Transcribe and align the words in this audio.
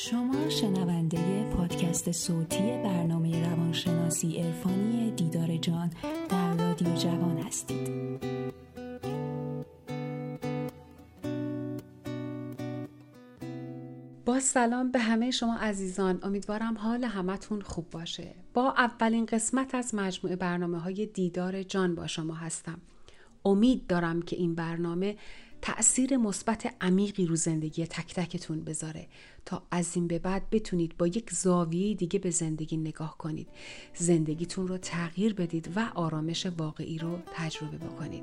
شما 0.00 0.48
شنونده 0.48 1.44
پادکست 1.56 2.12
صوتی 2.12 2.58
برنامه 2.58 3.50
روانشناسی 3.50 4.36
عرفانی 4.36 5.10
دیدار 5.10 5.56
جان 5.56 5.90
در 6.28 6.56
رادیو 6.56 6.94
جوان 6.94 7.38
هستید. 7.38 8.24
با 14.24 14.40
سلام 14.40 14.90
به 14.90 14.98
همه 14.98 15.30
شما 15.30 15.56
عزیزان. 15.56 16.18
امیدوارم 16.22 16.78
حال 16.78 17.04
همتون 17.04 17.60
خوب 17.60 17.90
باشه. 17.90 18.34
با 18.54 18.74
اولین 18.76 19.26
قسمت 19.26 19.74
از 19.74 19.94
مجموعه 19.94 20.36
برنامه 20.36 20.78
های 20.78 21.06
دیدار 21.06 21.62
جان 21.62 21.94
با 21.94 22.06
شما 22.06 22.34
هستم. 22.34 22.80
امید 23.44 23.86
دارم 23.86 24.22
که 24.22 24.36
این 24.36 24.54
برنامه 24.54 25.16
تأثیر 25.62 26.16
مثبت 26.16 26.74
عمیقی 26.80 27.26
رو 27.26 27.36
زندگی 27.36 27.86
تک 27.86 28.14
تکتون 28.14 28.60
بذاره. 28.60 29.08
تا 29.44 29.62
از 29.70 29.96
این 29.96 30.06
به 30.06 30.18
بعد 30.18 30.50
بتونید 30.50 30.96
با 30.96 31.06
یک 31.06 31.32
زاویه 31.32 31.94
دیگه 31.94 32.18
به 32.18 32.30
زندگی 32.30 32.76
نگاه 32.76 33.18
کنید. 33.18 33.48
زندگیتون 33.94 34.68
رو 34.68 34.78
تغییر 34.78 35.34
بدید 35.34 35.68
و 35.76 35.90
آرامش 35.94 36.46
واقعی 36.46 36.98
رو 36.98 37.18
تجربه 37.34 37.76
بکنید. 37.76 38.22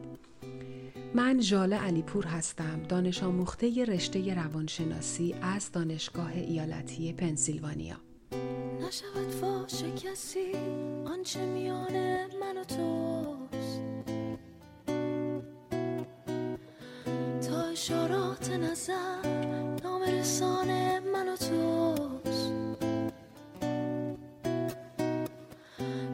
من 1.15 1.41
ژاله 1.41 1.75
علیپور 1.75 2.25
هستم 2.25 2.83
دانش 2.89 3.23
آموخته 3.23 3.85
رشته 3.85 4.33
روانشناسی 4.33 5.35
از 5.41 5.71
دانشگاه 5.71 6.31
ایالتی 6.31 7.13
پنسیلوانیا. 7.13 7.97
نشود 8.81 9.31
فاش 9.41 9.83
کسی 9.83 10.51
آنچه 11.05 11.45
میان 11.45 11.93
من 12.39 12.57
و 12.57 12.63
توست 12.63 13.34
اشارات 17.85 18.49
نظر 18.49 19.27
نام 19.83 20.01
رسان 20.01 20.99
من 20.99 21.29
و 21.29 21.35
توست. 21.35 22.51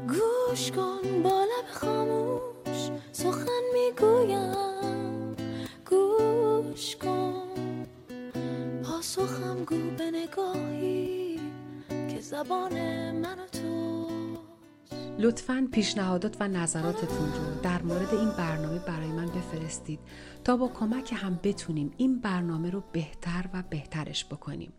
گوش 0.08 0.72
کن 0.72 1.22
با 1.24 1.44
لب 1.44 1.68
خاموش 1.72 2.90
سخن 3.12 3.62
می‌گویم. 3.74 5.36
گوش 5.90 6.96
کن. 6.96 7.86
پاسخم 8.84 9.64
گو 9.66 9.76
به 9.98 10.12
نگاهی 10.12 11.40
که 11.90 12.22
زبان 12.22 12.74
من 13.12 13.40
و 13.40 13.48
لطفا 15.22 15.68
پیشنهادات 15.72 16.38
و 16.40 16.48
نظراتتون 16.48 17.34
رو 17.34 17.62
در 17.64 17.82
مورد 17.82 18.14
این 18.14 18.30
برنامه 18.38 18.80
برای 18.80 19.08
من 19.08 19.26
بفرستید 19.26 20.00
تا 20.44 20.58
با 20.58 20.68
کمک 20.68 21.14
هم 21.18 21.40
بتونیم 21.44 21.92
این 21.98 22.20
برنامه 22.20 22.70
رو 22.70 22.84
بهتر 22.92 23.46
و 23.54 23.64
بهترش 23.70 24.26
بکنیم. 24.26 24.74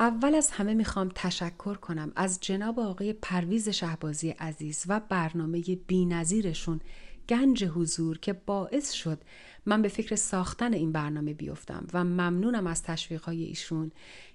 اول 0.00 0.34
از 0.34 0.50
همه 0.50 0.74
می‌خوام 0.74 1.10
تشکر 1.14 1.74
کنم 1.74 2.12
از 2.16 2.38
جناب 2.40 2.80
آقای 2.80 3.12
پرویز 3.12 3.68
شهبازی 3.68 4.30
عزیز 4.30 4.84
و 4.88 5.00
برنامه 5.00 5.62
بینظیرشون 5.86 6.80
گنج 7.30 7.64
حضور 7.64 8.18
که 8.18 8.32
باعث 8.32 8.92
شد 8.92 9.22
من 9.66 9.82
به 9.82 9.88
فکر 9.88 10.16
ساختن 10.16 10.72
این 10.72 10.92
برنامه 10.92 11.34
بیفتم 11.34 11.86
و 11.92 12.04
ممنونم 12.04 12.66
از 12.66 12.82
تشویقهای 12.82 13.44
ایشون 13.44 13.92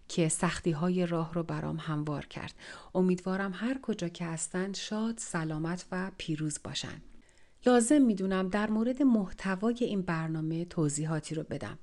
که 0.07 0.29
سختی 0.29 0.71
های 0.71 1.05
راه 1.05 1.33
رو 1.33 1.43
برام 1.43 1.77
هموار 1.77 2.25
کرد. 2.25 2.53
امیدوارم 2.95 3.51
هر 3.55 3.79
کجا 3.81 4.07
که 4.07 4.25
هستن 4.25 4.73
شاد، 4.73 5.17
سلامت 5.17 5.85
و 5.91 6.11
پیروز 6.17 6.59
باشن. 6.63 7.01
لازم 7.65 8.01
می‌دونم 8.01 8.49
در 8.49 8.69
مورد 8.69 9.01
محتوای 9.01 9.77
این 9.81 10.01
برنامه 10.01 10.65
توضیحاتی 10.65 11.35
رو 11.35 11.43
بدم. 11.43 11.79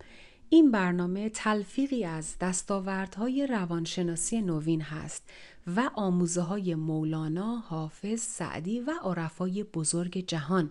این 0.49 0.71
برنامه 0.71 1.29
تلفیقی 1.29 2.05
از 2.05 2.39
دستاوردهای 2.41 3.47
روانشناسی 3.47 4.43
نوین 4.43 4.81
هست 4.81 5.31
و 5.77 5.91
آموزه 5.95 6.41
های 6.41 6.75
مولانا، 6.75 7.57
حافظ، 7.57 8.21
سعدی 8.21 8.81
و 8.81 8.92
عرفای 9.03 9.65
بزرگ 9.65 10.25
جهان 10.27 10.70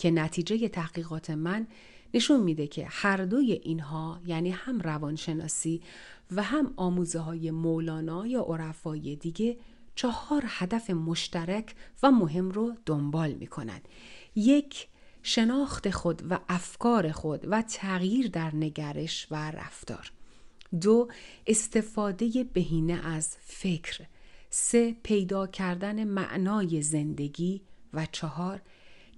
که 0.00 0.10
نتیجه 0.10 0.68
تحقیقات 0.68 1.30
من 1.30 1.66
نشون 2.14 2.40
میده 2.40 2.66
که 2.66 2.86
هر 2.90 3.16
دوی 3.16 3.52
اینها 3.52 4.20
یعنی 4.26 4.50
هم 4.50 4.80
روانشناسی 4.80 5.82
و 6.30 6.42
هم 6.42 6.74
آموزه 6.76 7.18
های 7.18 7.50
مولانا 7.50 8.26
یا 8.26 8.40
عرفای 8.40 9.16
دیگه 9.16 9.56
چهار 9.94 10.44
هدف 10.46 10.90
مشترک 10.90 11.74
و 12.02 12.10
مهم 12.10 12.50
رو 12.50 12.74
دنبال 12.86 13.32
می‌کنن. 13.32 13.80
یک 14.34 14.88
شناخت 15.22 15.90
خود 15.90 16.22
و 16.30 16.38
افکار 16.48 17.12
خود 17.12 17.46
و 17.50 17.62
تغییر 17.62 18.28
در 18.28 18.54
نگرش 18.54 19.26
و 19.30 19.50
رفتار. 19.50 20.12
دو 20.80 21.08
استفاده 21.46 22.44
بهینه 22.52 23.06
از 23.06 23.36
فکر. 23.40 24.06
سه 24.50 24.96
پیدا 25.02 25.46
کردن 25.46 26.04
معنای 26.04 26.82
زندگی. 26.82 27.62
و 27.94 28.06
چهار 28.12 28.60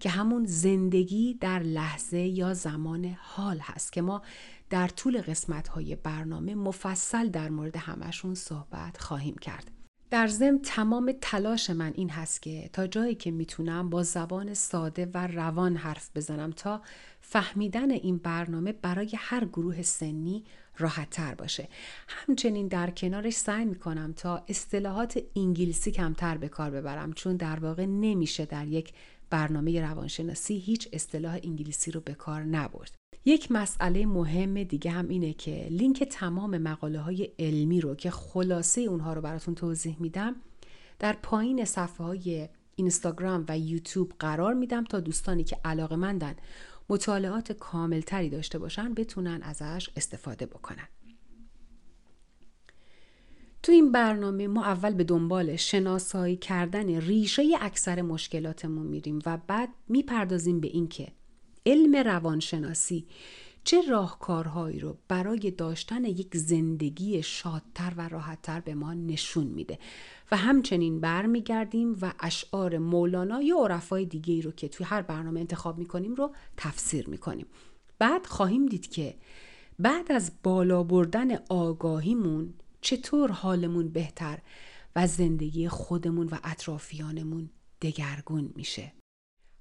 که 0.02 0.10
همون 0.10 0.44
زندگی 0.44 1.34
در 1.34 1.58
لحظه 1.58 2.18
یا 2.18 2.54
زمان 2.54 3.16
حال 3.20 3.58
هست 3.58 3.92
که 3.92 4.02
ما 4.02 4.22
در 4.70 4.88
طول 4.88 5.20
قسمت 5.20 5.68
های 5.68 5.96
برنامه 5.96 6.54
مفصل 6.54 7.28
در 7.28 7.48
مورد 7.48 7.76
همشون 7.76 8.34
صحبت 8.34 9.00
خواهیم 9.00 9.34
کرد. 9.34 9.70
در 10.10 10.26
ضمن 10.26 10.58
تمام 10.58 11.12
تلاش 11.20 11.70
من 11.70 11.92
این 11.94 12.10
هست 12.10 12.42
که 12.42 12.70
تا 12.72 12.86
جایی 12.86 13.14
که 13.14 13.30
می‌تونم 13.30 13.90
با 13.90 14.02
زبان 14.02 14.54
ساده 14.54 15.10
و 15.14 15.26
روان 15.26 15.76
حرف 15.76 16.10
بزنم 16.14 16.50
تا 16.50 16.82
فهمیدن 17.20 17.90
این 17.90 18.16
برنامه 18.18 18.72
برای 18.72 19.10
هر 19.16 19.44
گروه 19.44 19.82
سنی 19.82 20.44
راحت 20.78 21.10
تر 21.10 21.34
باشه. 21.34 21.68
همچنین 22.08 22.68
در 22.68 22.90
کنارش 22.90 23.34
سعی 23.34 23.64
می‌کنم 23.64 24.12
تا 24.12 24.44
اصطلاحات 24.48 25.22
انگلیسی 25.36 25.90
کمتر 25.90 26.36
به 26.36 26.48
کار 26.48 26.70
ببرم 26.70 27.12
چون 27.12 27.36
در 27.36 27.60
واقع 27.60 27.86
نمیشه 27.86 28.44
در 28.44 28.66
یک 28.66 28.92
برنامه 29.30 29.80
روانشناسی 29.80 30.58
هیچ 30.58 30.88
اصطلاح 30.92 31.38
انگلیسی 31.42 31.90
رو 31.90 32.00
به 32.00 32.14
کار 32.14 32.42
نبرد. 32.42 32.94
یک 33.24 33.52
مسئله 33.52 34.06
مهم 34.06 34.62
دیگه 34.62 34.90
هم 34.90 35.08
اینه 35.08 35.32
که 35.32 35.66
لینک 35.70 36.02
تمام 36.02 36.58
مقاله 36.58 37.00
های 37.00 37.30
علمی 37.38 37.80
رو 37.80 37.94
که 37.94 38.10
خلاصه 38.10 38.80
اونها 38.80 39.12
رو 39.12 39.20
براتون 39.20 39.54
توضیح 39.54 39.96
میدم 40.00 40.36
در 40.98 41.12
پایین 41.12 41.64
صفحه 41.64 42.06
های 42.06 42.48
اینستاگرام 42.76 43.44
و 43.48 43.58
یوتیوب 43.58 44.12
قرار 44.18 44.54
میدم 44.54 44.84
تا 44.84 45.00
دوستانی 45.00 45.44
که 45.44 45.56
علاقه 45.64 45.96
مندن 45.96 46.34
مطالعات 46.92 47.52
کاملتری 47.52 48.30
داشته 48.30 48.58
باشن 48.58 48.94
بتونن 48.94 49.42
ازش 49.42 49.90
استفاده 49.96 50.46
بکنن. 50.46 50.88
تو 53.62 53.72
این 53.72 53.92
برنامه 53.92 54.48
ما 54.48 54.64
اول 54.64 54.94
به 54.94 55.04
دنبال 55.04 55.56
شناسایی 55.56 56.36
کردن 56.36 57.00
ریشه 57.00 57.42
اکثر 57.60 58.02
مشکلاتمون 58.02 58.86
میریم 58.86 59.18
و 59.26 59.38
بعد 59.46 59.68
می‌پردازیم 59.88 60.60
به 60.60 60.68
اینکه 60.68 61.12
علم 61.66 61.96
روانشناسی 61.96 63.06
چه 63.64 63.82
راهکارهایی 63.88 64.78
رو 64.78 64.96
برای 65.08 65.50
داشتن 65.50 66.04
یک 66.04 66.36
زندگی 66.36 67.22
شادتر 67.22 67.92
و 67.96 68.08
راحتتر 68.08 68.60
به 68.60 68.74
ما 68.74 68.94
نشون 68.94 69.46
میده 69.46 69.78
و 70.32 70.36
همچنین 70.36 71.00
برمیگردیم 71.00 71.96
و 72.02 72.12
اشعار 72.20 72.78
مولانا 72.78 73.42
یا 73.42 73.56
عرفای 73.56 74.04
دیگه 74.04 74.34
ای 74.34 74.42
رو 74.42 74.52
که 74.52 74.68
توی 74.68 74.86
هر 74.86 75.02
برنامه 75.02 75.40
انتخاب 75.40 75.78
می‌کنیم 75.78 76.14
رو 76.14 76.34
تفسیر 76.56 77.08
می‌کنیم. 77.08 77.46
بعد 77.98 78.26
خواهیم 78.26 78.66
دید 78.66 78.90
که 78.90 79.14
بعد 79.78 80.12
از 80.12 80.32
بالا 80.42 80.82
بردن 80.82 81.36
آگاهیمون 81.48 82.54
چطور 82.80 83.30
حالمون 83.30 83.88
بهتر 83.88 84.38
و 84.96 85.06
زندگی 85.06 85.68
خودمون 85.68 86.26
و 86.26 86.38
اطرافیانمون 86.44 87.50
دگرگون 87.82 88.52
میشه. 88.56 88.92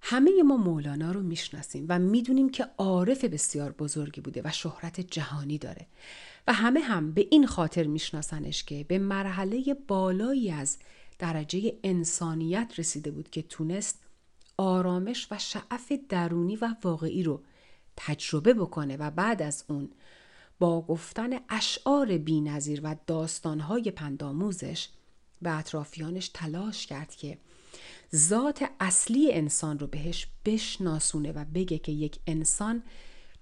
همه 0.02 0.44
ما 0.44 0.58
مولانا 0.58 1.12
رو 1.12 1.22
می‌شناسیم 1.22 1.86
و 1.90 2.00
می‌دونیم 2.00 2.50
که 2.50 2.66
عارف 2.78 3.24
بسیار 3.26 3.72
بزرگی 3.72 4.22
بوده 4.22 4.42
و 4.46 4.52
شهرت 4.52 5.02
جهانی 5.02 5.58
داره. 5.58 5.88
و 6.48 6.54
همه 6.54 6.80
هم 6.80 7.12
به 7.12 7.28
این 7.32 7.48
خاطر 7.48 7.88
میشناسنش 7.88 8.64
که 8.64 8.86
به 8.88 9.00
مرحله 9.00 9.74
بالایی 9.88 10.52
از 10.52 10.78
درجه 11.20 11.74
انسانیت 11.84 12.74
رسیده 12.78 13.12
بود 13.12 13.30
که 13.30 13.42
تونست 13.42 14.00
آرامش 14.58 15.28
و 15.32 15.38
شعف 15.38 15.92
درونی 16.10 16.56
و 16.56 16.76
واقعی 16.84 17.24
رو 17.24 17.44
تجربه 17.98 18.54
بکنه 18.54 18.98
و 18.98 19.12
بعد 19.12 19.42
از 19.42 19.64
اون 19.68 19.90
با 20.60 20.82
گفتن 20.82 21.30
اشعار 21.50 22.18
بینظیر 22.18 22.82
و 22.84 22.96
داستانهای 23.08 23.92
پنداموزش 23.92 24.90
به 25.42 25.58
اطرافیانش 25.58 26.30
تلاش 26.30 26.88
کرد 26.88 27.16
که 27.16 27.38
ذات 28.16 28.70
اصلی 28.80 29.34
انسان 29.34 29.80
رو 29.80 29.88
بهش 29.88 30.28
بشناسونه 30.46 31.32
و 31.32 31.46
بگه 31.54 31.78
که 31.78 31.92
یک 31.92 32.20
انسان 32.28 32.84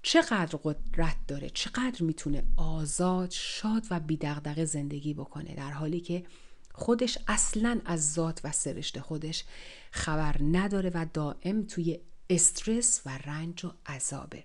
چقدر 0.01 0.59
قدرت 0.63 1.15
داره 1.27 1.49
چقدر 1.49 2.03
می‌تونه 2.03 2.43
آزاد 2.57 3.31
شاد 3.31 3.83
و 3.91 3.99
بیدغدغه 3.99 4.65
زندگی 4.65 5.13
بکنه 5.13 5.55
در 5.55 5.71
حالی 5.71 5.99
که 5.99 6.25
خودش 6.73 7.17
اصلا 7.27 7.81
از 7.85 8.13
ذات 8.13 8.41
و 8.43 8.51
سرشت 8.51 8.99
خودش 8.99 9.43
خبر 9.91 10.35
نداره 10.41 10.91
و 10.93 11.05
دائم 11.13 11.63
توی 11.63 11.99
استرس 12.29 13.01
و 13.05 13.17
رنج 13.25 13.65
و 13.65 13.71
عذابه 13.85 14.43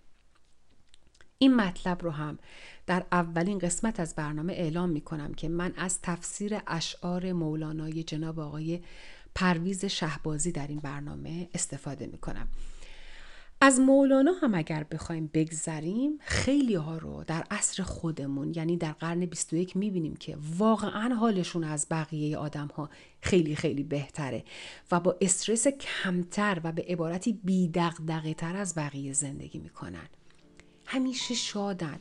این 1.39 1.57
مطلب 1.57 2.03
رو 2.03 2.11
هم 2.11 2.39
در 2.87 3.07
اولین 3.13 3.59
قسمت 3.59 4.01
از 4.01 4.15
برنامه 4.15 4.53
اعلام 4.53 4.91
می 4.91 5.01
کنم 5.01 5.35
که 5.35 5.49
من 5.49 5.75
از 5.77 6.03
تفسیر 6.03 6.61
اشعار 6.67 7.33
مولانای 7.33 8.03
جناب 8.03 8.41
آقای 8.41 8.81
پرویز 9.35 9.85
شهبازی 9.85 10.53
در 10.53 10.67
این 10.67 10.79
برنامه 10.79 11.49
استفاده 11.55 12.07
می 12.07 12.19
کنم. 12.19 12.49
از 13.65 13.81
مولانا 13.81 14.33
هم 14.33 14.55
اگر 14.55 14.85
بخوایم 14.85 15.31
بگذریم 15.35 16.19
خیلی 16.21 16.75
ها 16.75 16.99
رو 16.99 17.25
در 17.27 17.45
عصر 17.51 17.83
خودمون 17.83 18.53
یعنی 18.57 18.77
در 18.77 18.93
قرن 18.93 19.27
21 19.27 19.77
می‌بینیم 19.77 20.17
که 20.17 20.39
واقعا 20.59 21.15
حالشون 21.15 21.65
از 21.65 21.87
بقیه 21.91 22.39
آدم 22.39 22.67
ها 22.67 22.91
خیلی 23.21 23.57
خیلی 23.57 23.83
بهتره 23.83 24.45
و 24.93 25.01
با 25.01 25.17
استرس 25.21 25.69
کمتر 25.69 26.61
و 26.65 26.73
به 26.73 26.85
عبارتی 26.89 27.33
بیدقدقه 27.45 28.35
تر 28.35 28.57
از 28.57 28.75
بقیه 28.75 29.13
زندگی 29.13 29.59
می‌کنن. 29.59 30.09
همیشه 30.87 31.35
شادن 31.35 31.99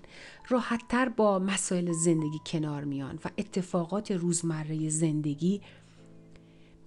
راحتتر 0.49 1.09
با 1.09 1.39
مسائل 1.39 1.91
زندگی 1.91 2.39
کنار 2.45 2.83
میان 2.83 3.19
و 3.25 3.29
اتفاقات 3.37 4.11
روزمره 4.11 4.89
زندگی 4.89 5.61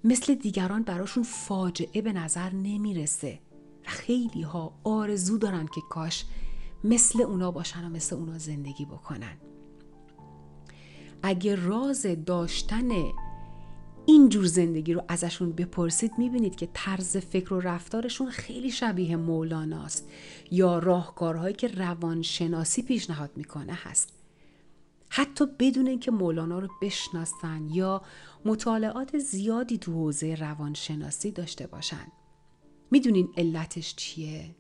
مثل 0.05 0.35
دیگران 0.35 0.83
براشون 0.83 1.23
فاجعه 1.23 2.03
به 2.03 2.13
نظر 2.13 2.51
نمی‌رسه. 2.51 3.39
خیلی 3.87 4.43
ها 4.43 4.73
آرزو 4.85 5.39
دارن 5.39 5.67
که 5.67 5.81
کاش 5.91 6.25
مثل 6.85 7.23
اونا 7.23 7.51
باشن 7.51 7.85
و 7.85 7.89
مثل 7.89 8.17
اونا 8.17 8.39
زندگی 8.39 8.85
بکنن. 8.85 9.37
اگه 11.23 11.55
راز 11.55 12.07
داشتن 12.27 12.89
این 14.07 14.29
جور 14.29 14.47
زندگی 14.47 14.93
رو 14.93 15.03
ازشون 15.09 15.53
بپرسید 15.53 16.13
می‌بینید 16.19 16.57
که 16.57 16.69
طرز 16.75 17.17
فکر 17.17 17.55
و 17.55 17.61
رفتارشون 17.61 18.31
خیلی 18.31 18.71
شبیه 18.71 19.17
مولاناست 19.17 20.09
یا 20.51 20.79
راهکارهایی 20.79 21.55
که 21.55 21.69
روانشناسی 21.69 22.83
پیشنهاد 22.83 23.31
می‌کنه 23.37 23.73
هست. 23.73 24.13
حتی 25.09 25.47
بدون 25.59 25.87
اینکه 25.87 26.11
مولانا 26.11 26.59
رو 26.59 26.69
بشناسن 26.83 27.69
یا 27.73 28.03
مطالعات 28.45 29.19
زیادی 29.19 29.79
تو 29.79 29.93
حوزه 29.93 30.35
روانشناسی 30.35 31.31
داشته 31.31 31.67
باشن. 31.67 32.07
می‌دونین 32.91 33.29
علتش 33.37 33.95
چیه؟ 33.97 34.55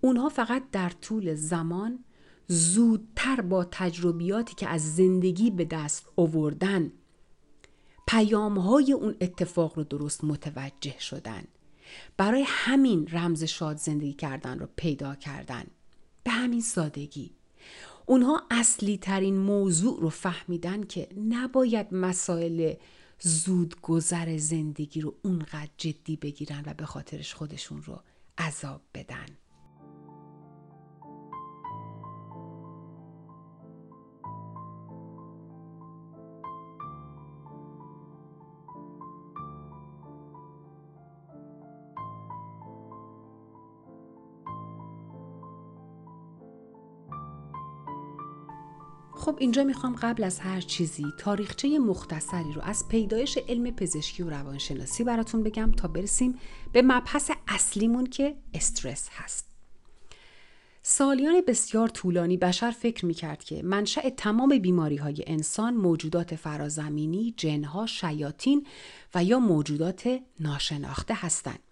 اونها 0.00 0.28
فقط 0.28 0.70
در 0.72 0.90
طول 0.90 1.34
زمان 1.34 2.04
زودتر 2.46 3.40
با 3.40 3.64
تجربیاتی 3.64 4.54
که 4.54 4.68
از 4.68 4.96
زندگی 4.96 5.50
به 5.50 5.64
دست 5.64 6.06
آوردن 6.16 6.92
پیام 8.08 8.58
های 8.58 8.92
اون 8.92 9.16
اتفاق 9.20 9.78
رو 9.78 9.84
درست 9.84 10.24
متوجه 10.24 10.98
شدن. 10.98 11.44
برای 12.16 12.44
همین 12.46 13.08
رمز 13.12 13.44
شاد 13.44 13.76
زندگی 13.76 14.12
کردن 14.12 14.58
رو 14.58 14.68
پیدا 14.76 15.14
کردن. 15.14 15.64
به 16.24 16.30
همین 16.30 16.60
سادگی. 16.60 17.30
اونها 18.06 18.42
اصلی 18.50 18.98
ترین 18.98 19.38
موضوع 19.38 20.00
رو 20.00 20.08
فهمیدن 20.08 20.82
که 20.82 21.08
نباید 21.28 21.86
مسائل 21.94 22.74
زود 23.20 23.80
گذر 23.80 24.36
زندگی 24.36 25.00
رو 25.00 25.14
اونقدر 25.22 25.70
جدی 25.76 26.16
بگیرن 26.16 26.62
و 26.66 26.74
به 26.74 26.86
خاطرش 26.86 27.34
خودشون 27.34 27.82
رو 27.82 28.02
عذاب 28.38 28.80
بدن. 28.94 29.26
خب 49.28 49.36
اینجا 49.38 49.64
می‌خوام 49.64 49.96
قبل 50.02 50.24
از 50.24 50.38
هر 50.38 50.60
چیزی 50.60 51.12
تاریخچه 51.18 51.78
مختصری 51.78 52.52
رو 52.52 52.62
از 52.62 52.88
پیدایش 52.88 53.38
علم 53.48 53.70
پزشکی 53.70 54.22
و 54.22 54.30
روانشناسی 54.30 55.04
براتون 55.04 55.42
بگم 55.42 55.72
تا 55.72 55.88
برسیم 55.88 56.38
به 56.72 56.82
مبحث 56.82 57.30
اصلیمون 57.48 58.06
که 58.06 58.36
استرس 58.54 59.08
هست. 59.12 59.46
سالیان 60.82 61.40
بسیار 61.46 61.88
طولانی 61.88 62.36
بشر 62.36 62.70
فکر 62.70 63.06
می‌کرد 63.06 63.44
که 63.44 63.62
منشأ 63.62 64.10
تمام 64.10 64.58
بیماری 64.58 64.96
های 64.96 65.24
انسان 65.26 65.74
موجودات 65.74 66.36
فرازمینی، 66.36 67.34
جنها، 67.36 67.86
شیاطین 67.86 68.66
و 69.14 69.24
یا 69.24 69.38
موجودات 69.38 70.20
ناشناخته 70.40 71.14
هستند. 71.16 71.67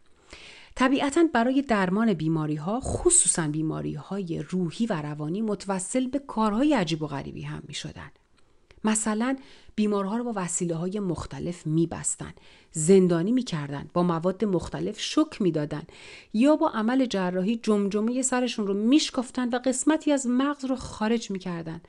طبیعتا 0.76 1.24
برای 1.32 1.62
درمان 1.62 2.12
بیماری 2.12 2.54
ها 2.54 2.80
خصوصا 2.80 3.48
بیماری 3.48 3.94
های 3.94 4.44
روحی 4.50 4.86
و 4.86 5.02
روانی 5.02 5.42
متوسل 5.42 6.06
به 6.06 6.18
کارهای 6.18 6.74
عجیب 6.74 7.02
و 7.02 7.06
غریبی 7.06 7.42
هم 7.42 7.62
می 7.68 7.74
شدن. 7.74 8.10
مثلا 8.84 9.36
بیمارها 9.74 10.16
رو 10.16 10.24
با 10.24 10.32
وسیله 10.36 10.74
های 10.74 11.00
مختلف 11.00 11.66
می 11.66 11.86
بستن. 11.86 12.32
زندانی 12.72 13.32
می 13.32 13.42
کردن. 13.42 13.90
با 13.94 14.02
مواد 14.02 14.44
مختلف 14.44 15.00
شک 15.00 15.42
می 15.42 15.50
دادن. 15.50 15.82
یا 16.34 16.56
با 16.56 16.68
عمل 16.68 17.06
جراحی 17.06 17.56
جمجمه 17.56 18.22
سرشون 18.22 18.66
رو 18.66 18.74
میشکفتن 18.74 19.48
و 19.48 19.58
قسمتی 19.58 20.12
از 20.12 20.26
مغز 20.26 20.64
رو 20.64 20.76
خارج 20.76 21.30
می 21.30 21.38
کردن. 21.38 21.80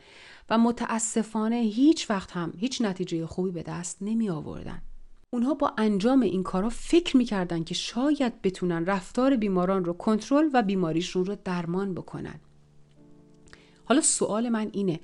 و 0.49 0.57
متاسفانه 0.57 1.55
هیچ 1.55 2.09
وقت 2.09 2.31
هم 2.31 2.53
هیچ 2.57 2.81
نتیجه 2.81 3.25
خوبی 3.25 3.51
به 3.51 3.63
دست 3.63 3.97
نمی 4.01 4.29
آوردن. 4.29 4.81
اونها 5.29 5.53
با 5.53 5.73
انجام 5.77 6.21
این 6.21 6.43
کارا 6.43 6.69
فکر 6.69 7.17
می‌کردن 7.17 7.63
که 7.63 7.73
شاید 7.73 8.41
بتونن 8.41 8.85
رفتار 8.85 9.35
بیماران 9.35 9.85
رو 9.85 9.93
کنترل 9.93 10.49
و 10.53 10.63
بیماریشون 10.63 11.25
رو 11.25 11.35
درمان 11.43 11.93
بکنن. 11.93 12.39
حالا 13.85 14.01
سوال 14.01 14.49
من 14.49 14.69
اینه 14.73 14.99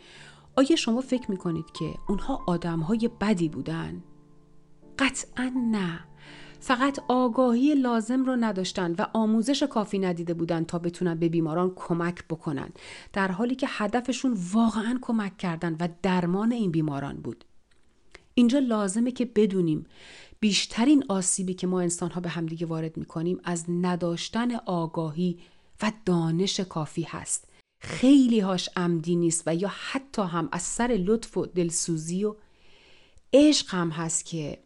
آیا 0.55 0.75
شما 0.75 1.01
فکر 1.01 1.31
می‌کنید 1.31 1.65
که 1.73 1.85
اونها 2.09 2.43
آدم 2.47 2.79
های 2.79 3.09
بدی 3.21 3.49
بودن؟ 3.49 4.03
قطعا 4.99 5.51
نه. 5.71 5.99
فقط 6.59 6.99
آگاهی 7.07 7.75
لازم 7.75 8.25
رو 8.25 8.35
نداشتن 8.35 8.95
و 8.97 9.05
آموزش 9.13 9.63
کافی 9.63 9.99
ندیده 9.99 10.33
بودن 10.33 10.63
تا 10.63 10.79
بتونن 10.79 11.15
به 11.15 11.29
بیماران 11.29 11.71
کمک 11.75 12.27
بکنن 12.27 12.69
در 13.13 13.27
حالی 13.27 13.55
که 13.55 13.67
هدفشون 13.69 14.37
واقعا 14.53 14.99
کمک 15.01 15.37
کردن 15.37 15.77
و 15.79 15.87
درمان 16.01 16.51
این 16.51 16.71
بیماران 16.71 17.15
بود. 17.15 17.45
اینجا 18.33 18.59
لازمه 18.59 19.11
که 19.11 19.25
بدونیم 19.25 19.85
بیشترین 20.39 21.05
آسیبی 21.09 21.53
که 21.53 21.67
ما 21.67 21.81
انسان 21.81 22.11
ها 22.11 22.21
به 22.21 22.29
همدیگه 22.29 22.65
وارد 22.65 22.97
می‌کنیم 22.97 23.39
از 23.43 23.65
نداشتن 23.69 24.55
آگاهی 24.55 25.39
و 25.81 25.91
دانش 26.05 26.59
کافی 26.59 27.03
هست. 27.03 27.47
خیلی 27.79 28.39
هاش 28.39 28.69
عمدی 28.75 29.15
نیست 29.15 29.43
و 29.45 29.55
یا 29.55 29.71
حتی 29.73 30.21
هم 30.21 30.49
از 30.51 30.61
سر 30.61 30.99
لطف 31.05 31.37
و 31.37 31.45
دلسوزی 31.45 32.23
و 32.23 32.35
عشق 33.33 33.67
هم 33.69 33.89
هست 33.89 34.25
که 34.25 34.57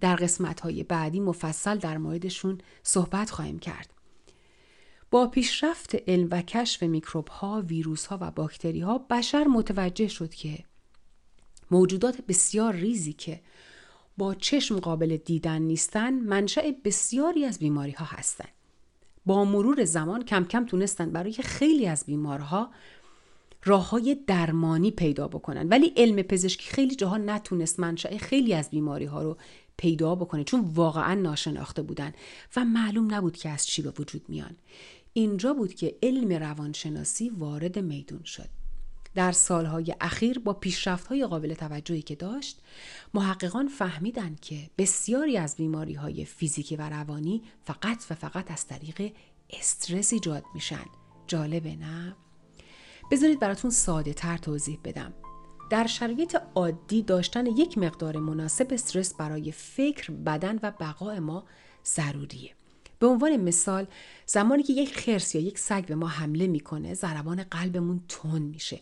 در 0.00 0.16
قسمت 0.16 0.60
های 0.60 0.82
بعدی 0.82 1.20
مفصل 1.20 1.78
در 1.78 1.98
موردشون 1.98 2.58
صحبت 2.82 3.30
خواهیم 3.30 3.58
کرد. 3.58 3.92
با 5.10 5.26
پیشرفت 5.26 5.94
علم 6.08 6.28
و 6.30 6.42
کشف 6.42 6.82
میکروب 6.82 7.28
ها، 7.28 7.62
ویروس 7.66 8.06
ها 8.06 8.18
و 8.20 8.30
باکتری 8.30 8.80
ها 8.80 8.98
بشر 8.98 9.44
متوجه 9.44 10.08
شد 10.08 10.34
که 10.34 10.58
موجودات 11.70 12.20
بسیار 12.28 12.74
ریزی 12.74 13.12
که 13.12 13.40
با 14.18 14.34
چشم 14.34 14.80
قابل 14.80 15.16
دیدن 15.16 15.62
نیستن 15.62 16.14
منشأ 16.14 16.70
بسیاری 16.84 17.44
از 17.44 17.58
بیماری 17.58 17.92
ها 17.92 18.04
هستند. 18.04 18.48
با 19.26 19.44
مرور 19.44 19.84
زمان 19.84 20.24
کم 20.24 20.44
کم 20.44 20.66
تونستن 20.66 21.10
برای 21.10 21.32
خیلی 21.32 21.86
از 21.86 22.04
بیمارها 22.06 22.70
راه 23.64 23.90
های 23.90 24.16
درمانی 24.26 24.90
پیدا 24.90 25.28
بکنن. 25.28 25.68
ولی 25.68 25.92
علم 25.96 26.22
پزشکی 26.22 26.70
خیلی 26.70 26.94
جاها 26.94 27.18
نتونست 27.18 27.80
منشأ 27.80 28.18
خیلی 28.18 28.54
از 28.54 28.70
بیماری 28.70 29.04
ها 29.04 29.22
رو 29.22 29.36
پیدا 29.76 30.14
بکنه 30.14 30.44
چون 30.44 30.60
واقعا 30.60 31.14
ناشناخته 31.14 31.82
بودن 31.82 32.12
و 32.56 32.64
معلوم 32.64 33.14
نبود 33.14 33.36
که 33.36 33.48
از 33.48 33.66
چی 33.66 33.82
به 33.82 33.92
وجود 33.98 34.22
میان. 34.28 34.56
اینجا 35.12 35.54
بود 35.54 35.74
که 35.74 35.96
علم 36.02 36.32
روانشناسی 36.32 37.28
وارد 37.28 37.78
میدون 37.78 38.22
شد. 38.24 38.59
در 39.14 39.32
سالهای 39.32 39.94
اخیر 40.00 40.38
با 40.38 40.52
پیشرفت‌های 40.52 41.26
قابل 41.26 41.54
توجهی 41.54 42.02
که 42.02 42.14
داشت 42.14 42.58
محققان 43.14 43.68
فهمیدند 43.68 44.40
که 44.40 44.70
بسیاری 44.78 45.36
از 45.36 45.56
بیماری 45.56 45.94
های 45.94 46.24
فیزیکی 46.24 46.76
و 46.76 46.88
روانی 46.90 47.42
فقط 47.64 48.04
و 48.10 48.14
فقط 48.14 48.50
از 48.50 48.66
طریق 48.66 49.12
استرس 49.50 50.12
ایجاد 50.12 50.44
میشن. 50.54 50.84
جالبه 51.26 51.76
نه؟ 51.76 52.16
بذارید 53.10 53.40
براتون 53.40 53.70
ساده 53.70 54.14
تر 54.14 54.36
توضیح 54.36 54.78
بدم. 54.84 55.12
در 55.70 55.86
شرایط 55.86 56.36
عادی 56.54 57.02
داشتن 57.02 57.46
یک 57.46 57.78
مقدار 57.78 58.16
مناسب 58.16 58.66
استرس 58.70 59.14
برای 59.14 59.52
فکر، 59.52 60.12
بدن 60.12 60.58
و 60.62 60.70
بقای 60.70 61.18
ما 61.18 61.44
ضروریه. 61.84 62.59
به 63.00 63.06
عنوان 63.06 63.36
مثال 63.36 63.86
زمانی 64.26 64.62
که 64.62 64.72
یک 64.72 64.96
خرس 64.96 65.34
یا 65.34 65.40
یک 65.40 65.58
سگ 65.58 65.86
به 65.86 65.94
ما 65.94 66.08
حمله 66.08 66.46
می‌کنه 66.46 66.94
ضربان 66.94 67.42
قلبمون 67.42 68.00
تون 68.08 68.42
میشه. 68.42 68.80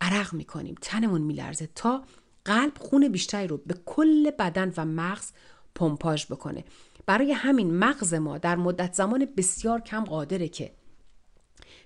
عرق 0.00 0.34
می‌کنیم 0.34 0.74
تنمون 0.80 1.20
میلرزه 1.22 1.68
تا 1.74 2.04
قلب 2.44 2.78
خون 2.78 3.08
بیشتری 3.08 3.46
رو 3.46 3.56
به 3.56 3.74
کل 3.86 4.30
بدن 4.30 4.72
و 4.76 4.84
مغز 4.84 5.30
پمپاژ 5.74 6.26
بکنه. 6.26 6.64
برای 7.06 7.32
همین 7.32 7.74
مغز 7.74 8.14
ما 8.14 8.38
در 8.38 8.56
مدت 8.56 8.94
زمان 8.94 9.28
بسیار 9.36 9.80
کم 9.80 10.04
قادره 10.04 10.48
که 10.48 10.72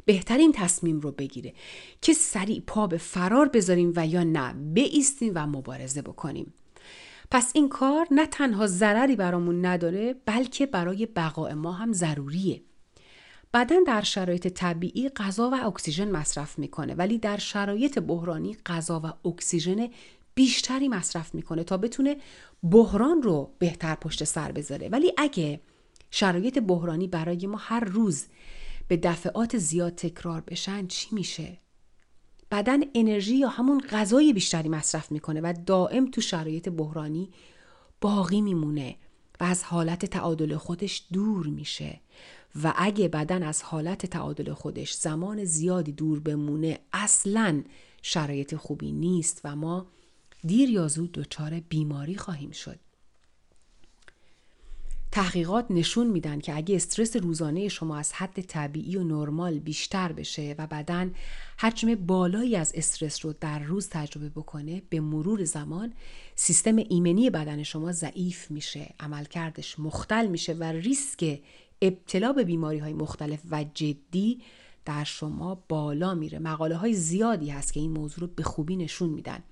بهترین 0.04 0.52
تصمیم 0.52 1.00
رو 1.00 1.12
بگیره 1.12 1.54
که 2.00 2.12
سریع 2.12 2.62
پا 2.66 2.86
به 2.86 2.98
فرار 2.98 3.48
بذاریم 3.48 3.92
و 3.96 4.06
یا 4.06 4.22
نه 4.22 4.52
بیستیم 4.52 5.32
و 5.34 5.46
مبارزه 5.46 6.02
بکنیم. 6.02 6.54
پس 7.30 7.50
این 7.54 7.68
کار 7.68 8.06
نه 8.10 8.26
تنها 8.26 8.66
ضرری 8.66 9.16
برامون 9.16 9.66
نداره 9.66 10.14
بلکه 10.26 10.66
برای 10.66 11.06
بقای 11.06 11.54
ما 11.54 11.72
هم 11.72 11.92
ضروریه. 11.92 12.62
بدن 13.54 13.82
در 13.82 14.00
شرایط 14.02 14.48
طبیعی 14.48 15.08
غذا 15.08 15.50
و 15.50 15.66
اکسیژن 15.66 16.10
مصرف 16.10 16.58
می‌کنه 16.58 16.94
ولی 16.94 17.18
در 17.18 17.36
شرایط 17.36 17.98
بحرانی 17.98 18.56
غذا 18.66 19.00
و 19.04 19.28
اکسیژن 19.28 19.88
بیشتری 20.34 20.88
مصرف 20.88 21.34
می‌کنه 21.34 21.64
تا 21.64 21.76
بتونه 21.76 22.16
بحران 22.62 23.22
رو 23.22 23.54
بهتر 23.58 23.94
پشت 23.94 24.24
سر 24.24 24.52
بذاره. 24.52 24.88
ولی 24.88 25.12
اگه 25.16 25.60
شرایط 26.10 26.58
بحرانی 26.58 27.08
برای 27.08 27.46
ما 27.46 27.58
هر 27.58 27.80
روز 27.80 28.26
به 28.88 28.96
دفعات 28.96 29.58
زیاد 29.58 29.94
تکرار 29.94 30.40
بشن 30.40 30.86
چی 30.86 31.08
میشه؟ 31.12 31.58
بدن 32.50 32.80
انرژی 32.94 33.36
یا 33.36 33.48
همون 33.48 33.80
غذای 33.80 34.32
بیشتری 34.32 34.68
مصرف 34.68 35.12
می‌کنه 35.12 35.40
و 35.40 35.54
دائم 35.66 36.10
تو 36.10 36.20
شرایط 36.20 36.68
بحرانی 36.68 37.30
باقی 38.00 38.40
میمونه 38.40 38.96
و 39.40 39.44
از 39.44 39.64
حالت 39.64 40.06
تعادل 40.06 40.56
خودش 40.56 41.06
دور 41.12 41.46
میشه. 41.46 42.00
و 42.62 42.72
اگه 42.76 43.08
بدن 43.08 43.42
از 43.42 43.62
حالت 43.62 44.06
تعادل 44.06 44.52
خودش 44.52 44.92
زمان 44.94 45.44
زیادی 45.44 45.92
دور 45.92 46.20
بمونه 46.20 46.78
اصلا 46.92 47.62
شرایط 48.02 48.54
خوبی 48.56 48.92
نیست 48.92 49.40
و 49.44 49.56
ما 49.56 49.86
دیر 50.46 50.70
یا 50.70 50.88
زود 50.88 51.12
دچار 51.12 51.60
بیماری 51.60 52.14
خواهیم 52.14 52.50
شد. 52.50 52.78
تحقیقات 55.12 55.66
نشون 55.70 56.06
میدن 56.06 56.38
که 56.38 56.56
اگه 56.56 56.76
استرس 56.76 57.16
روزانه 57.16 57.68
شما 57.68 57.96
از 57.96 58.12
حد 58.12 58.40
طبیعی 58.40 58.96
و 58.96 59.04
نرمال 59.04 59.58
بیشتر 59.58 60.12
بشه 60.12 60.54
و 60.58 60.66
بدن 60.66 61.14
حجم 61.58 61.94
بالایی 61.94 62.56
از 62.56 62.72
استرس 62.74 63.24
رو 63.24 63.34
در 63.40 63.58
روز 63.58 63.88
تجربه 63.88 64.28
بکنه 64.28 64.82
به 64.90 65.00
مرور 65.00 65.44
زمان 65.44 65.92
سیستم 66.34 66.76
ایمنی 66.76 67.30
بدن 67.30 67.62
شما 67.62 67.92
ضعیف 67.92 68.50
میشه 68.50 68.94
عملکردش 69.00 69.78
مختل 69.78 70.26
میشه 70.26 70.52
و 70.52 70.64
ریسک 70.64 71.40
ابتلا 71.82 72.32
به 72.32 72.44
بیماری 72.44 72.78
های 72.78 72.92
مختلف 72.92 73.40
و 73.50 73.64
جدی 73.74 74.40
در 74.84 75.04
شما 75.04 75.64
بالا 75.68 76.14
میره. 76.14 76.38
مقاله 76.38 76.76
های 76.76 76.94
زیادی 76.94 77.50
هست 77.50 77.72
که 77.72 77.80
این 77.80 77.90
موضوع 77.90 78.20
رو 78.20 78.26
به 78.26 78.42
خوبی 78.42 78.76
نشون 78.76 79.08
میدن. 79.10 79.42